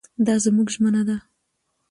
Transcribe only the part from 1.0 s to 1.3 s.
ده.